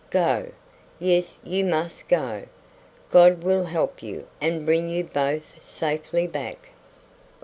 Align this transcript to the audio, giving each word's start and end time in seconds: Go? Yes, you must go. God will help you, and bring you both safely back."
Go? 0.09 0.49
Yes, 0.97 1.39
you 1.43 1.63
must 1.63 2.07
go. 2.07 2.47
God 3.11 3.43
will 3.43 3.65
help 3.65 4.01
you, 4.01 4.25
and 4.41 4.65
bring 4.65 4.89
you 4.89 5.03
both 5.03 5.61
safely 5.61 6.25
back." 6.25 6.69